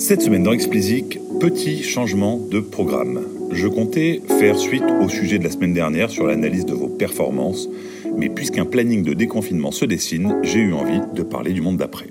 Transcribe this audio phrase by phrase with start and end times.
[0.00, 3.20] Cette semaine dans Explicit, petit changement de programme.
[3.52, 7.68] Je comptais faire suite au sujet de la semaine dernière sur l'analyse de vos performances,
[8.16, 12.06] mais puisqu'un planning de déconfinement se dessine, j'ai eu envie de parler du monde d'après.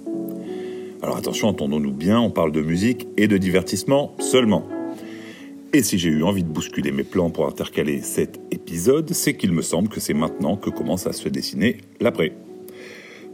[1.02, 4.68] Alors attention, entendons-nous bien, on parle de musique et de divertissement seulement.
[5.74, 9.52] Et si j'ai eu envie de bousculer mes plans pour intercaler cet épisode, c'est qu'il
[9.52, 12.34] me semble que c'est maintenant que commence à se dessiner l'après.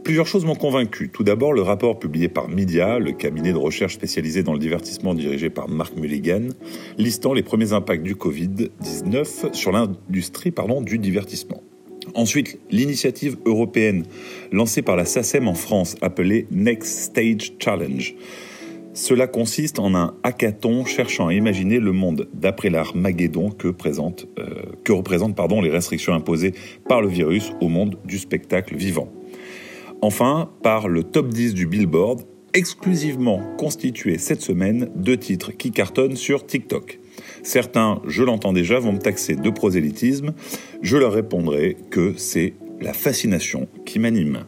[0.06, 1.08] Plusieurs choses m'ont convaincu.
[1.08, 5.14] Tout d'abord, le rapport publié par Media, le cabinet de recherche spécialisé dans le divertissement
[5.14, 6.50] dirigé par Mark Mulligan,
[6.96, 10.52] listant les premiers impacts du Covid-19 sur l'industrie
[10.82, 11.60] du divertissement.
[12.14, 14.04] Ensuite, l'initiative européenne
[14.52, 18.14] lancée par la SACEM en France, appelée Next Stage Challenge.
[18.94, 24.92] Cela consiste en un hackathon cherchant à imaginer le monde d'après l'Armageddon que, euh, que
[24.92, 26.54] représentent pardon, les restrictions imposées
[26.88, 29.12] par le virus au monde du spectacle vivant.
[30.02, 32.22] Enfin, par le top 10 du Billboard,
[32.54, 37.00] exclusivement constitué cette semaine de titres qui cartonnent sur TikTok.
[37.42, 40.32] Certains, je l'entends déjà, vont me taxer de prosélytisme.
[40.82, 44.44] Je leur répondrai que c'est la fascination qui m'anime.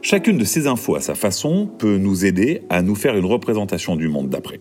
[0.00, 3.96] Chacune de ces infos à sa façon peut nous aider à nous faire une représentation
[3.96, 4.60] du monde d'après.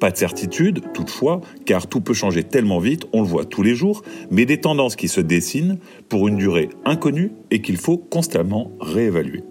[0.00, 3.74] Pas de certitude, toutefois, car tout peut changer tellement vite, on le voit tous les
[3.74, 8.72] jours, mais des tendances qui se dessinent pour une durée inconnue et qu'il faut constamment
[8.80, 9.42] réévaluer.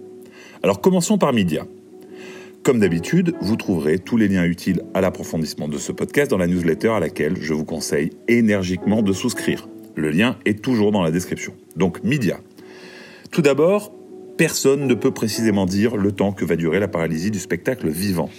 [0.62, 1.66] Alors commençons par Media.
[2.62, 6.46] Comme d'habitude, vous trouverez tous les liens utiles à l'approfondissement de ce podcast dans la
[6.46, 9.68] newsletter à laquelle je vous conseille énergiquement de souscrire.
[9.96, 11.54] Le lien est toujours dans la description.
[11.74, 12.38] Donc, Media.
[13.32, 13.92] Tout d'abord,
[14.36, 18.30] personne ne peut précisément dire le temps que va durer la paralysie du spectacle vivant.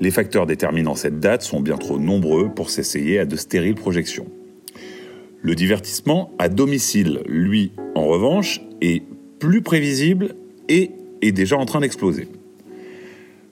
[0.00, 4.26] Les facteurs déterminant cette date sont bien trop nombreux pour s'essayer à de stériles projections.
[5.42, 9.02] Le divertissement à domicile, lui, en revanche, est
[9.38, 10.34] plus prévisible
[10.68, 10.90] et
[11.22, 12.28] est déjà en train d'exploser.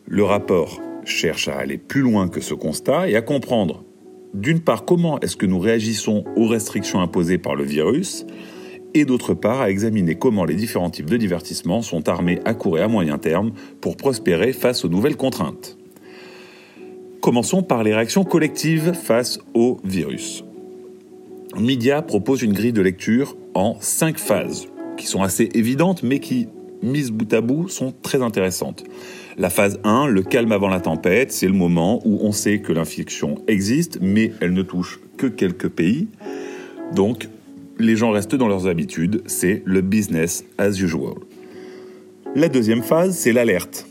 [0.06, 3.84] Le rapport cherche à aller plus loin que ce constat et à comprendre,
[4.34, 8.26] d'une part, comment est-ce que nous réagissons aux restrictions imposées par le virus,
[8.94, 12.78] et d'autre part, à examiner comment les différents types de divertissement sont armés à court
[12.78, 15.78] et à moyen terme pour prospérer face aux nouvelles contraintes.
[17.26, 20.44] Commençons par les réactions collectives face au virus.
[21.58, 26.46] Media propose une grille de lecture en cinq phases, qui sont assez évidentes, mais qui,
[26.84, 28.84] mises bout à bout, sont très intéressantes.
[29.38, 32.72] La phase 1, le calme avant la tempête, c'est le moment où on sait que
[32.72, 36.06] l'infection existe, mais elle ne touche que quelques pays.
[36.94, 37.28] Donc,
[37.80, 41.14] les gens restent dans leurs habitudes, c'est le business as usual.
[42.36, 43.88] La deuxième phase, c'est l'alerte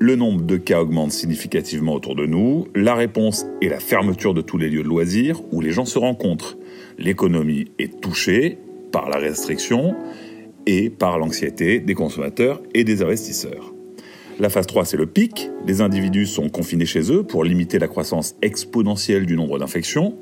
[0.00, 4.40] le nombre de cas augmente significativement autour de nous, la réponse est la fermeture de
[4.40, 6.56] tous les lieux de loisirs où les gens se rencontrent.
[6.98, 8.58] L'économie est touchée
[8.92, 9.96] par la restriction
[10.66, 13.74] et par l'anxiété des consommateurs et des investisseurs.
[14.38, 15.50] La phase 3, c'est le pic.
[15.66, 20.14] Les individus sont confinés chez eux pour limiter la croissance exponentielle du nombre d'infections.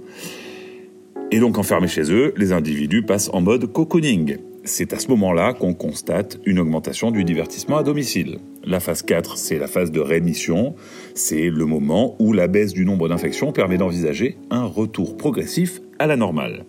[1.30, 4.38] Et donc enfermés chez eux, les individus passent en mode cocooning.
[4.68, 8.38] C'est à ce moment-là qu'on constate une augmentation du divertissement à domicile.
[8.64, 10.74] La phase 4, c'est la phase de rémission.
[11.14, 16.08] C'est le moment où la baisse du nombre d'infections permet d'envisager un retour progressif à
[16.08, 16.64] la normale.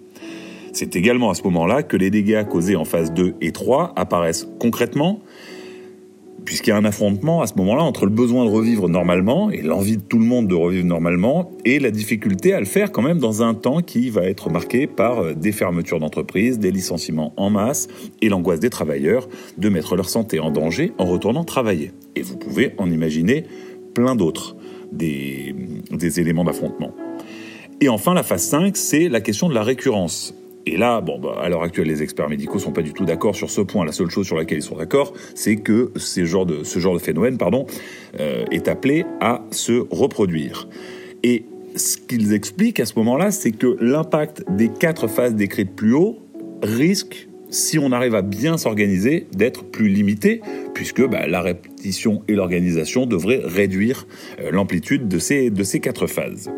[0.74, 4.48] C'est également à ce moment-là que les dégâts causés en phase 2 et 3 apparaissent
[4.60, 5.22] concrètement
[6.46, 9.62] puisqu'il y a un affrontement à ce moment-là entre le besoin de revivre normalement et
[9.62, 13.02] l'envie de tout le monde de revivre normalement et la difficulté à le faire quand
[13.02, 17.34] même dans un temps qui va être marqué par euh, des fermetures d'entreprises, des licenciements
[17.38, 17.88] en masse
[18.22, 19.28] et l'angoisse des travailleurs
[19.58, 21.92] de mettre leur santé en danger en retournant travailler.
[22.16, 23.46] Et vous pouvez en imaginer
[23.94, 24.56] plein d'autres,
[24.92, 25.54] des,
[26.20, 26.94] éléments d'affrontement.
[27.82, 30.34] Et enfin, la phase 5, c'est la question de la récurrence.
[30.68, 33.38] Et là, bon, bah, à l'heure actuelle, les experts médicaux sont pas du tout d'accord
[33.38, 33.86] sur ce point.
[33.86, 36.62] La seule chose sur laquelle ils sont d'accord, c'est que ce genre de,
[37.00, 37.38] phénomène
[38.20, 40.68] euh, est appelé à se reproduire.
[41.24, 41.46] Et
[41.78, 46.18] ce qu'ils expliquent à ce moment-là, c'est que l'impact des quatre phases décrites plus haut
[46.62, 50.42] risque, si on arrive à bien s'organiser, d'être plus limité,
[50.74, 54.06] puisque bah, la répétition et l'organisation devraient réduire
[54.42, 56.52] euh, l'amplitude de ces quatre phases.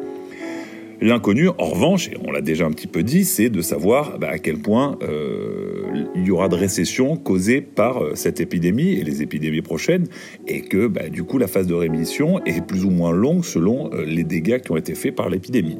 [1.02, 4.28] L'inconnu, en revanche, et on l'a déjà un petit peu dit, c'est de savoir bah,
[4.32, 9.04] à quel point euh, il y aura de récession causée par euh, cette épidémie et
[9.04, 10.08] les épidémies prochaines,
[10.46, 13.90] et que bah, du coup la phase de rémission est plus ou moins longue selon
[13.94, 15.78] euh, les dégâts qui ont été faits par l'épidémie.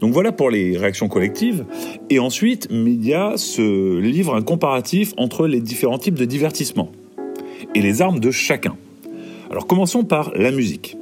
[0.00, 1.64] Donc voilà pour les réactions collectives.
[2.10, 6.92] Et ensuite, Media se livre un comparatif entre les différents types de divertissement
[7.74, 8.76] et les armes de chacun.
[9.50, 10.97] Alors commençons par la musique.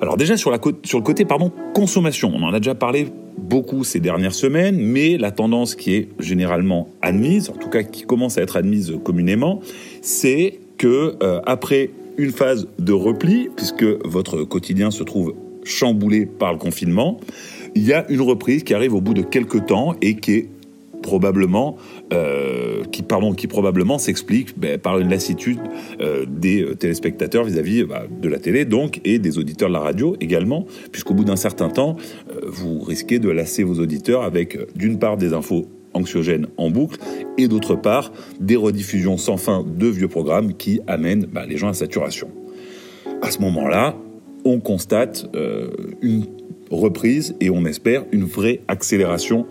[0.00, 0.58] Alors déjà sur, le
[1.00, 1.26] côté
[1.74, 3.08] consommation, on en a déjà parlé
[3.38, 8.02] beaucoup ces dernières semaines, mais la tendance qui est généralement admise, en tout cas qui
[8.04, 9.60] commence à être admise communément,
[10.02, 15.34] c'est que euh, après une phase de repli, puisque votre quotidien se trouve
[15.64, 17.18] chamboulé par le confinement.
[17.74, 20.48] Il y a une reprise qui arrive au bout de quelques temps et qui est
[21.02, 21.76] probablement,
[22.12, 25.58] euh, qui, pardon, qui probablement s'explique ben, par une lassitude
[26.00, 29.80] euh, des euh, téléspectateurs vis-à-vis bah, de la télé, donc, et des auditeurs de la
[29.80, 31.96] radio également, puisqu'au bout d'un certain temps,
[32.44, 36.96] vous risquez de lasser vos auditeurs avec, d'une part, des infos anxiogènes en boucle,
[37.38, 41.68] et d'autre part, des rediffusions sans fin de vieux programmes qui amènent bah, les gens
[41.68, 42.28] à saturation.
[43.20, 43.96] À ce moment-là,
[44.44, 45.28] on constate
[46.02, 46.26] une
[46.70, 49.46] reprise et on espère une vraie accélération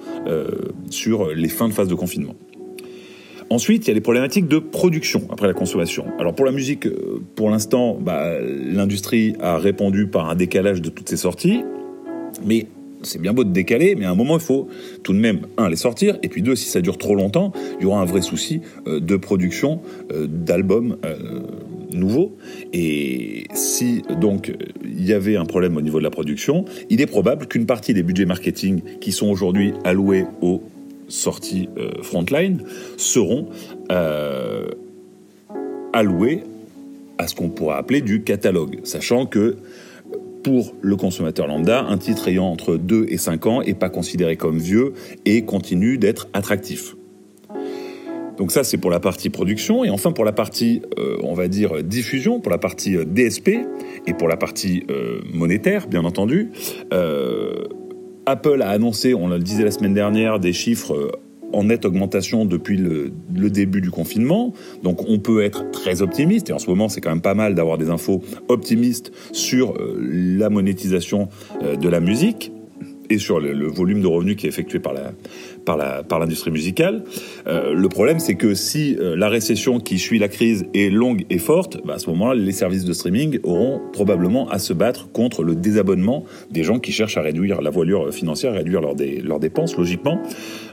[0.89, 2.35] sur les fins de phase de confinement.
[3.55, 6.07] Ensuite, il y a les problématiques de production après la consommation.
[6.19, 10.89] Alors pour la musique, euh, pour l'instant, bah, l'industrie a répondu par un décalage de
[10.89, 11.61] toutes ses sorties,
[12.45, 12.67] mais
[13.01, 14.67] c'est bien beau de décaler, mais à un moment, il faut
[15.03, 17.83] tout de même, un, les sortir, et puis deux, si ça dure trop longtemps, il
[17.83, 19.79] y aura un vrai souci euh, de production
[20.11, 20.97] d'albums
[21.93, 22.35] nouveau.
[22.73, 24.53] Et si donc
[24.83, 27.93] il y avait un problème au niveau de la production, il est probable qu'une partie
[27.93, 30.61] des budgets marketing qui sont aujourd'hui alloués aux
[31.07, 32.63] sorties euh, frontline
[32.97, 33.49] seront
[33.91, 34.67] euh,
[35.93, 36.43] alloués
[37.17, 39.57] à ce qu'on pourrait appeler du catalogue, sachant que
[40.43, 44.35] pour le consommateur lambda, un titre ayant entre 2 et 5 ans n'est pas considéré
[44.35, 44.93] comme vieux
[45.25, 46.95] et continue d'être attractif.
[48.37, 49.85] Donc ça, c'est pour la partie production.
[49.85, 53.51] Et enfin, pour la partie, euh, on va dire, diffusion, pour la partie euh, DSP
[54.07, 54.85] et pour la partie
[55.33, 56.51] monétaire, bien entendu,
[58.25, 61.19] Apple a annoncé, on le disait la semaine dernière, des chiffres
[61.54, 63.12] en nette augmentation depuis le,
[63.50, 64.54] début du confinement.
[64.83, 67.56] Donc on peut être très optimiste, et en ce moment c'est quand même pas mal
[67.56, 71.30] d'avoir des infos optimistes sur la monétisation
[71.62, 72.51] de la musique
[73.10, 75.12] et sur le, le, volume de revenus qui est effectué par la,
[75.65, 77.03] par la par l'industrie musicale.
[77.47, 81.25] Euh, le problème, c'est que si euh, la récession qui suit la crise est longue
[81.29, 85.09] et forte, bah, à ce moment-là, les services de streaming auront probablement à se battre
[85.12, 89.39] contre le désabonnement des gens qui cherchent à réduire la voilure financière, à réduire leurs,
[89.39, 90.21] dépenses, logiquement.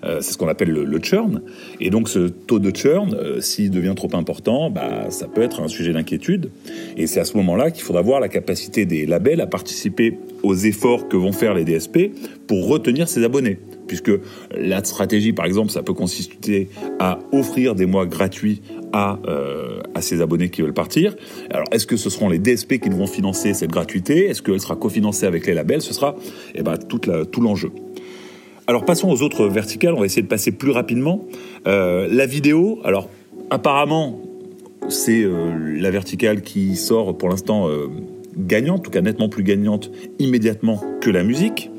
[0.05, 1.43] Euh, c'est ce qu'on appelle le, churn.
[1.81, 5.69] Et donc, ce taux de churn, s'il devient trop important, bah, ça peut être un
[5.69, 6.50] sujet d'inquiétude.
[6.97, 10.55] Et c'est à ce moment-là qu'il faudra voir la capacité des labels à participer aux
[10.55, 12.11] efforts que vont faire les DSP
[12.47, 14.11] pour retenir ses abonnés puisque
[14.56, 16.69] la stratégie, par exemple, ça peut consister
[16.99, 18.62] à offrir des mois gratuits
[18.93, 21.14] à, euh, à ses abonnés qui veulent partir.
[21.50, 24.26] Alors, est-ce que ce seront les DSP qui vont financer cette gratuité?
[24.26, 25.82] Est-ce qu'elle sera cofinancée avec les labels?
[25.82, 26.17] Ce sera
[26.55, 27.70] eh ben, tout l'enjeu.
[28.67, 29.94] Alors, passons aux autres verticales.
[29.94, 31.26] On va essayer de passer plus rapidement.
[31.67, 33.08] Euh, la vidéo, alors,
[33.50, 34.20] apparemment,
[34.88, 37.69] c'est euh, la verticale qui sort pour l'instant
[38.37, 41.70] gagnante, en tout cas nettement plus gagnante immédiatement que la musique.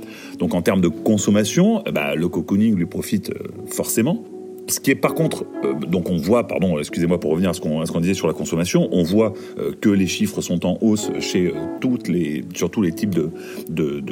[0.44, 4.25] Donc en termes de consommation, bah, le cocooning lui profite euh, forcément.
[4.68, 7.62] Ce qui est par contre, euh, donc on voit, pardon, excusez-moi pour revenir à ce
[7.62, 11.54] qu'on disait sur la consommation, on voit euh, que les chiffres sont en hausse chez
[11.80, 13.30] toutes les, sur tous les types de,
[13.69, 14.04] de,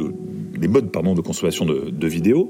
[0.58, 2.50] les modes pardon, de consommation de, de, vidéos.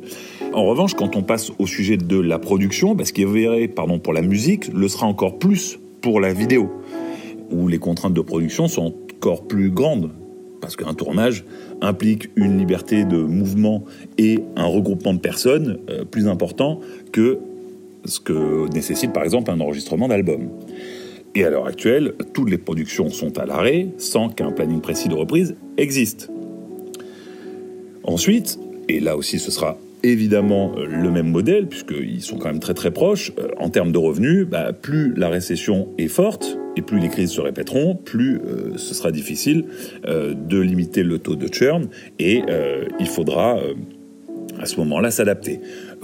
[0.53, 3.67] En revanche, quand on passe au sujet de la production, bah, ce qui est vrai
[3.67, 6.69] pardon, pour la musique le sera encore plus pour la vidéo,
[7.49, 10.11] où les contraintes de production sont encore plus grandes
[10.61, 11.43] parce qu'un tournage
[11.81, 13.83] implique une liberté de mouvement
[14.17, 16.79] et un regroupement de personnes euh, plus important
[17.11, 17.39] que
[18.05, 20.49] ce que nécessite par exemple un enregistrement d'album.
[21.35, 25.15] Et à l'heure actuelle, toutes les productions sont à l'arrêt sans qu'un planning précis de
[25.15, 26.29] reprise existe.
[28.03, 32.59] Ensuite, et là aussi ce sera évidemment euh, le même modèle, puisqu'ils sont quand même
[32.59, 36.81] très très proches, euh, en termes de revenus, bah, plus la récession est forte, et
[36.81, 39.65] plus les crises se répéteront, plus euh, ce sera difficile
[40.05, 42.41] de limiter le taux de churn, et
[42.99, 43.59] il faudra
[44.57, 45.59] à ce moment-là s'adapter.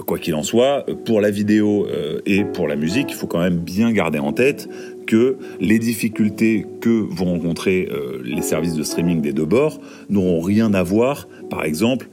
[0.06, 1.86] Quoi qu'il en soit, pour la vidéo
[2.26, 4.68] et pour la musique, il faut quand même bien garder en tête
[5.08, 7.88] que les difficultés que vont rencontrer
[8.22, 12.08] les services de streaming des deux bords n'auront rien à voir, par exemple,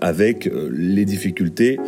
[0.00, 1.78] avec les difficultés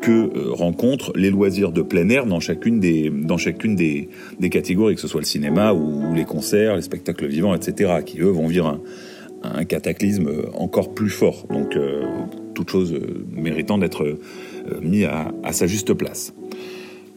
[0.00, 4.08] que euh, rencontrent les loisirs de plein air dans chacune des, dans chacune des,
[4.38, 8.20] des catégories, que ce soit le cinéma ou, les concerts, les spectacles vivants, etc., qui
[8.20, 8.80] eux vont vivre
[9.42, 11.46] un, cataclysme encore plus fort.
[11.48, 12.04] Donc, euh,
[12.54, 14.18] toute chose euh, méritant d'être euh,
[14.82, 16.34] mis à sa juste place.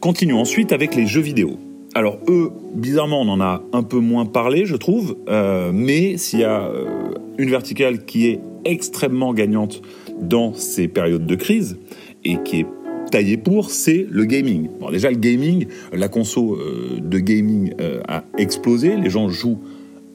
[0.00, 1.58] Continuons ensuite avec les jeux vidéo.
[1.96, 6.40] Alors eux, bizarrement, on en a un peu moins parlé, je trouve, euh, mais s'il
[6.40, 9.80] y a euh, une verticale qui est extrêmement gagnante
[10.20, 11.78] dans ces périodes de crise,
[12.24, 12.66] et qui est
[13.12, 14.68] taillé pour, c'est le gaming.
[14.80, 19.60] Bon, déjà, le gaming, la conso euh, de gaming euh, a explosé, les gens jouent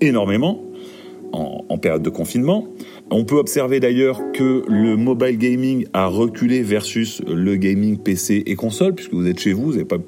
[0.02, 0.62] énormément
[1.32, 2.68] en, en, période de confinement.
[3.12, 8.56] On peut observer d'ailleurs que le mobile gaming a reculé versus le gaming PC et
[8.56, 10.00] console, puisque vous êtes chez vous, vous n'avez pas,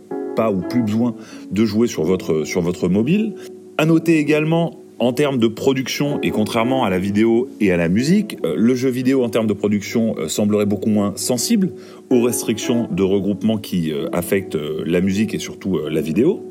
[0.50, 1.16] ou plus besoin
[1.52, 3.36] de jouer sur votre, sur votre mobile.
[3.78, 7.90] À noter également En termes de production, et contrairement à la vidéo et à la
[7.90, 11.72] musique, euh, le jeu vidéo en termes de production euh, semblerait beaucoup moins sensible
[12.12, 16.46] aux restrictions de regroupement qui euh, affectent la musique et surtout la vidéo.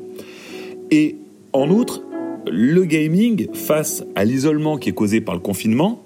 [0.91, 1.15] Et
[1.53, 2.03] en outre,
[2.51, 6.03] le gaming, face à l'isolement qui est causé par le confinement,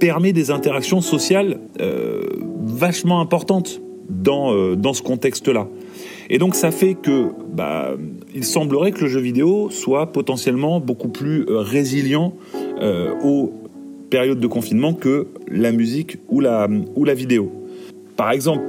[0.00, 1.60] permet des interactions sociales
[2.62, 5.68] vachement importantes dans, dans ce contexte-là.
[6.30, 7.94] Et donc ça fait que bah,
[8.34, 12.34] il semblerait que le jeu vidéo soit potentiellement beaucoup plus euh, résilient
[12.80, 13.52] euh, aux
[14.10, 17.52] périodes de confinement que la musique ou la, ou la vidéo.
[18.16, 18.62] Par exemple,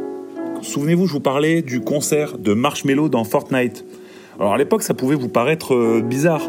[0.61, 3.85] souvenez-vous, je vous parlais du concert de Marshmello dans Fortnite.
[4.39, 6.41] Alors à l'époque, ça pouvait vous paraître euh, bizarre,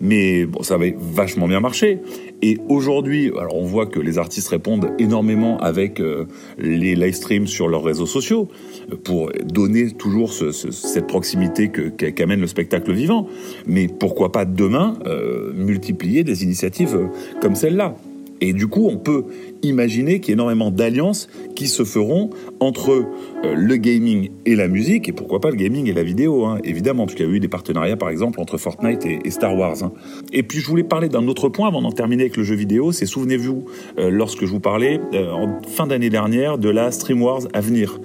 [0.00, 2.00] mais bon, ça avait vachement bien marché.
[2.42, 6.26] Et aujourd'hui, alors on voit que les artistes répondent énormément avec euh,
[6.58, 8.48] les live streams sur leurs réseaux sociaux
[8.92, 13.26] euh, pour donner toujours cette proximité qu'amène le spectacle vivant.
[13.66, 17.08] Mais pourquoi pas demain euh, multiplier des initiatives
[17.40, 17.96] comme celle-là?
[18.44, 19.24] Et du coup, on peut
[19.62, 22.28] imaginer qu'il y a énormément d'alliances qui se feront
[22.60, 26.44] entre euh, le gaming et la musique, et pourquoi pas le gaming et la vidéo,
[26.44, 29.56] hein, évidemment, parce qu'il y a eu des partenariats, par exemple, entre Fortnite et, Star
[29.56, 29.82] Wars.
[29.82, 29.92] Hein.
[30.32, 32.92] Et puis, je voulais parler d'un autre point avant d'en terminer avec le jeu vidéo,
[32.92, 33.64] c'est souvenez-vous,
[33.98, 37.62] euh, lorsque je vous parlais, euh, en fin d'année dernière, de la Stream Wars à
[37.62, 37.98] venir.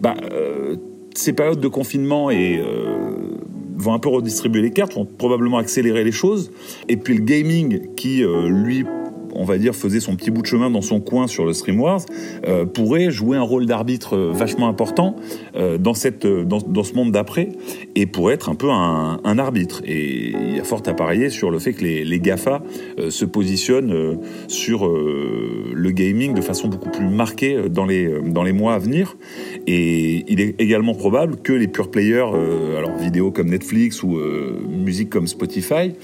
[0.00, 0.16] Bah,
[1.14, 2.30] ces périodes de confinement
[3.76, 6.50] vont un peu redistribuer les cartes, vont probablement accélérer les choses.
[6.88, 8.84] Et puis le gaming qui, lui,
[9.34, 11.80] on va dire, faisait son petit bout de chemin dans son coin sur le Stream
[11.80, 12.02] Wars,
[12.46, 15.16] euh, pourrait jouer un rôle d'arbitre euh, vachement important
[15.56, 17.48] euh, dans, cette, dans, ce monde d'après
[17.94, 19.82] et pourrait être un peu un, arbitre.
[19.84, 22.62] Et il y a fort à parier sur le fait que les, les GAFA
[23.08, 28.74] se positionnent sur le gaming de façon beaucoup plus marquée dans les, dans les mois
[28.74, 29.16] à venir.
[29.66, 32.30] Et il est également probable que les pure players,
[32.78, 34.16] alors vidéo comme Netflix ou
[34.68, 35.94] musique comme Spotify,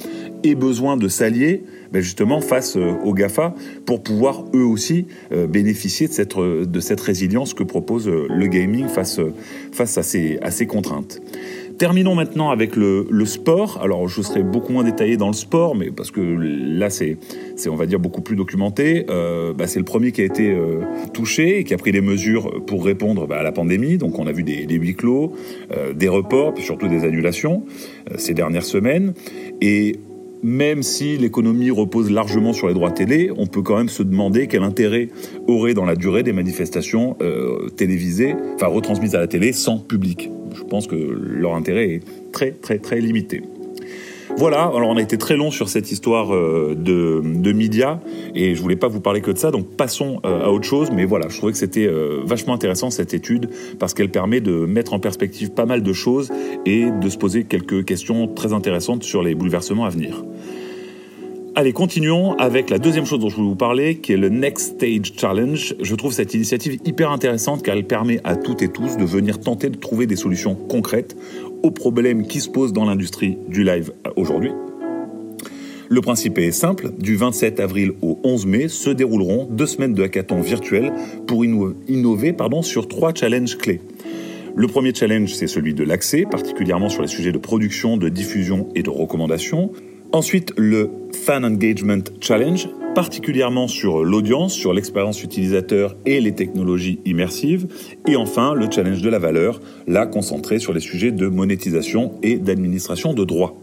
[0.45, 3.55] aient besoin de s'allier ben justement face euh, aux GAFA
[3.87, 8.47] pour pouvoir eux aussi euh, bénéficier de cette, euh, de cette résilience que propose le
[8.47, 9.21] gaming face,
[9.73, 11.21] face à, ces, à ces contraintes.
[11.79, 13.81] Terminons maintenant avec le, le, sport.
[13.83, 17.17] Alors, je serai beaucoup moins détaillé dans le sport, mais parce que là, c'est,
[17.69, 19.07] on va dire, beaucoup plus documenté.
[19.09, 20.55] Bah, c'est le premier qui a été
[21.15, 23.97] touché et qui a pris des mesures pour répondre bah, à la pandémie.
[23.97, 25.33] Donc, on a vu des, des huis clos,
[25.95, 27.65] des reports, puis surtout des annulations
[28.19, 29.15] ces dernières semaines.
[29.63, 29.97] Et
[30.43, 34.47] même si l'économie repose largement sur les droits télé, on peut quand même se demander
[34.47, 35.09] quel intérêt
[35.47, 40.31] aurait dans la durée des manifestations euh, télévisées, enfin retransmises à la télé sans public.
[40.55, 43.43] Je pense que leur intérêt est très très très limité.
[44.37, 47.99] Voilà, alors on a été très long sur cette histoire euh, de, de médias
[48.35, 50.91] et je voulais pas vous parler que de ça, donc passons euh, à autre chose.
[50.93, 54.53] Mais voilà, je trouvais que c'était euh, vachement intéressant cette étude parce qu'elle permet de
[54.67, 56.31] mettre en perspective pas mal de choses
[56.65, 60.25] et de se poser quelques questions très intéressantes sur les bouleversements à venir.
[61.57, 64.77] Allez, continuons avec la deuxième chose dont je voulais vous parler, qui est le Next
[64.77, 65.75] Stage Challenge.
[65.81, 69.41] Je trouve cette initiative hyper intéressante car elle permet à toutes et tous de venir
[69.41, 71.17] tenter de trouver des solutions concrètes
[71.63, 74.51] aux problèmes qui se posent dans l'industrie du live aujourd'hui.
[75.89, 80.05] Le principe est simple, du 27 avril au 11 mai se dérouleront deux semaines de
[80.05, 80.93] hackathon virtuel
[81.27, 83.81] pour innover pardon, sur trois challenges clés.
[84.55, 88.69] Le premier challenge, c'est celui de l'accès, particulièrement sur les sujets de production, de diffusion
[88.75, 89.73] et de recommandation.
[90.13, 97.69] Ensuite, le Fan Engagement Challenge, particulièrement sur l'audience, sur l'expérience utilisateur et les technologies immersives.
[98.09, 102.39] Et enfin, le challenge de la valeur, là concentré sur les sujets de monétisation et
[102.39, 103.55] d'administration de droits.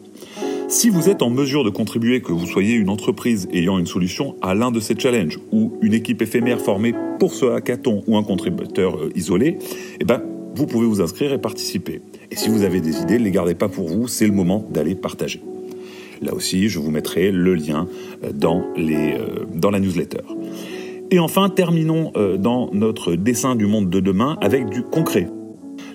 [0.70, 4.36] Si vous êtes en mesure de contribuer, que vous soyez une entreprise ayant une solution
[4.42, 8.24] à l'un de ces challenges ou une équipe éphémère formée pour ce hackathon ou un
[8.24, 9.60] contributeur euh, isolé,
[10.00, 10.22] eh ben,
[10.56, 12.02] vous pouvez vous inscrire et participer.
[12.32, 14.66] Et si vous avez des idées, ne les gardez pas pour vous, c'est le moment
[14.72, 15.42] d'aller partager.
[16.22, 17.88] Là aussi, je vous mettrai le lien
[18.24, 20.22] euh, euh, dans la newsletter.
[21.10, 25.30] Et enfin, terminons euh, dans notre dessin du monde de demain avec du concret.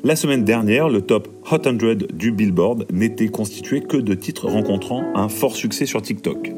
[0.04, 5.04] La semaine dernière, le top Hot 100 du Billboard n'était constitué que de titres rencontrant
[5.14, 6.52] un fort succès sur TikTok.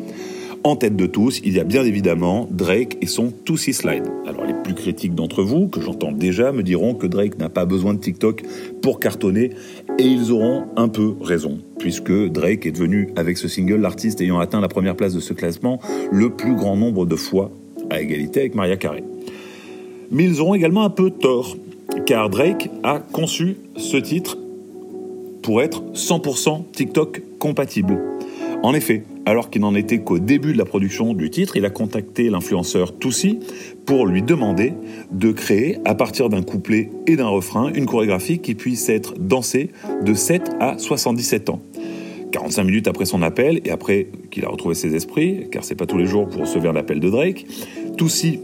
[0.66, 4.10] En tête de tous, il y a bien évidemment Drake et son Tootsie Slide.
[4.26, 7.66] Alors les plus critiques d'entre vous, que j'entends déjà, me diront que Drake n'a pas
[7.66, 8.42] besoin de TikTok
[8.80, 9.50] pour cartonner,
[9.98, 14.38] et ils auront un peu raison, puisque Drake est devenu, avec ce single, l'artiste ayant
[14.38, 15.80] atteint la première place de ce classement
[16.10, 17.50] le plus grand nombre de fois,
[17.90, 19.04] à égalité avec Maria Carey.
[20.10, 21.58] Mais ils auront également un peu tort,
[22.06, 24.38] car Drake a conçu ce titre
[25.42, 28.00] pour être 100% TikTok compatible.
[28.62, 31.70] En effet, alors qu'il n'en était qu'au début de la production du titre, il a
[31.70, 33.38] contacté l'influenceur Toussi
[33.86, 34.74] pour lui demander
[35.12, 39.70] de créer, à partir d'un couplet et d'un refrain, une chorégraphie qui puisse être dansée
[40.04, 41.62] de 7 à 77 ans.
[42.32, 45.86] 45 minutes après son appel et après qu'il a retrouvé ses esprits, car c'est pas
[45.86, 47.46] tous les jours que vous recevez un appel de Drake,
[47.96, 48.40] Toussi,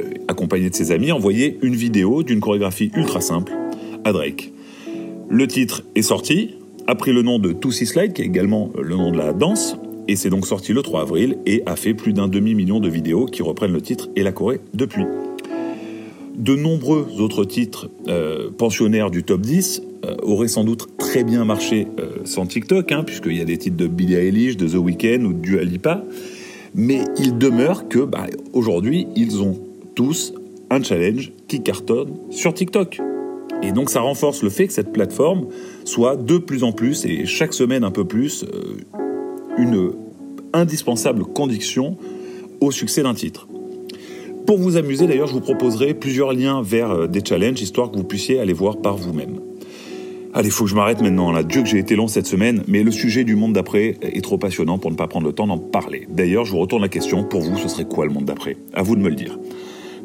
[0.00, 3.52] euh, accompagné de ses amis, a envoyé une vidéo d'une chorégraphie ultra simple
[4.04, 4.50] à Drake.
[5.28, 6.54] Le titre est sorti,
[6.86, 9.76] a pris le nom de Toussi Slide, qui est également le nom de la danse,
[10.08, 13.26] et c'est donc sorti le 3 avril et a fait plus d'un demi-million de vidéos
[13.26, 15.04] qui reprennent le titre et la Corée depuis.
[16.36, 21.44] De nombreux autres titres euh, pensionnaires du top 10 euh, auraient sans doute très bien
[21.44, 24.74] marché euh, sans TikTok, hein, puisqu'il y a des titres de Billie Eilish, de The
[24.74, 26.02] Weeknd ou de Dua Lipa,
[26.74, 29.58] mais il demeure que bah, aujourd'hui ils ont
[29.94, 30.34] tous
[30.70, 33.00] un challenge qui cartonne sur TikTok.
[33.62, 35.46] Et donc ça renforce le fait que cette plateforme
[35.84, 38.44] soit de plus en plus, et chaque semaine un peu plus,
[39.58, 39.92] une
[40.52, 41.96] indispensable condition
[42.60, 43.48] au succès d'un titre.
[44.46, 47.96] Pour vous amuser d'ailleurs, je vous proposerai plusieurs liens vers euh, des challenges, histoire que
[47.96, 49.40] vous puissiez aller voir par vous-même.
[50.34, 51.32] Allez, faut que je m'arrête maintenant.
[51.32, 51.42] Là.
[51.42, 54.36] Dieu que j'ai été long cette semaine, mais le sujet du monde d'après est trop
[54.36, 56.08] passionnant pour ne pas prendre le temps d'en parler.
[56.10, 57.22] D'ailleurs, je vous retourne la question.
[57.24, 58.56] Pour vous, ce serait quoi le monde d'après?
[58.74, 59.38] À vous de me le dire.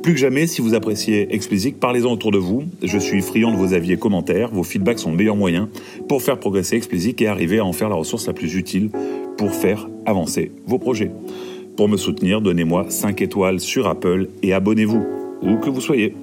[0.03, 2.63] Plus que jamais, si vous appréciez Explicit, parlez-en autour de vous.
[2.81, 4.49] Je suis friand de vos avis et commentaires.
[4.51, 5.67] Vos feedbacks sont le meilleur moyen
[6.07, 8.91] pour faire progresser Explicit et arriver à en faire la ressource la plus utile
[9.39, 11.11] pour faire avancer vos projets.
[11.77, 15.01] Pour me soutenir, donnez-moi 5 étoiles sur Apple et abonnez-vous,
[15.41, 16.13] où que vous soyez.